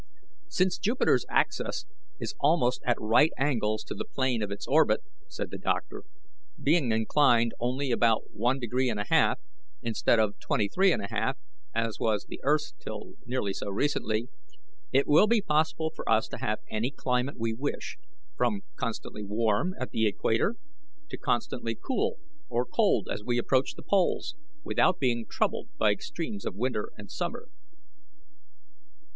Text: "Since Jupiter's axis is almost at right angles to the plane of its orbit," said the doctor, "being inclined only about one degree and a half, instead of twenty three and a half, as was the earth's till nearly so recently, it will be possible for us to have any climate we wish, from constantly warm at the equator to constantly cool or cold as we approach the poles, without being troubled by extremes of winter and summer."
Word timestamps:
"Since 0.49 0.79
Jupiter's 0.79 1.27
axis 1.29 1.85
is 2.19 2.33
almost 2.39 2.81
at 2.87 2.99
right 2.99 3.29
angles 3.37 3.83
to 3.83 3.93
the 3.93 4.03
plane 4.03 4.41
of 4.41 4.49
its 4.49 4.65
orbit," 4.67 5.01
said 5.27 5.51
the 5.51 5.59
doctor, 5.59 6.01
"being 6.59 6.91
inclined 6.91 7.53
only 7.59 7.91
about 7.91 8.31
one 8.33 8.57
degree 8.59 8.89
and 8.89 8.99
a 8.99 9.05
half, 9.09 9.39
instead 9.83 10.17
of 10.19 10.39
twenty 10.39 10.67
three 10.67 10.91
and 10.91 11.03
a 11.03 11.07
half, 11.07 11.37
as 11.75 11.99
was 11.99 12.25
the 12.25 12.39
earth's 12.43 12.73
till 12.79 13.13
nearly 13.27 13.53
so 13.53 13.69
recently, 13.69 14.27
it 14.91 15.07
will 15.07 15.27
be 15.27 15.39
possible 15.39 15.91
for 15.95 16.09
us 16.09 16.27
to 16.29 16.39
have 16.39 16.57
any 16.67 16.89
climate 16.89 17.37
we 17.37 17.53
wish, 17.53 17.99
from 18.35 18.61
constantly 18.75 19.23
warm 19.23 19.75
at 19.79 19.91
the 19.91 20.07
equator 20.07 20.55
to 21.11 21.15
constantly 21.19 21.75
cool 21.75 22.17
or 22.49 22.65
cold 22.65 23.07
as 23.07 23.23
we 23.23 23.37
approach 23.37 23.75
the 23.75 23.83
poles, 23.83 24.33
without 24.63 24.97
being 24.97 25.27
troubled 25.29 25.69
by 25.77 25.91
extremes 25.91 26.43
of 26.43 26.55
winter 26.55 26.89
and 26.97 27.11
summer." 27.11 27.49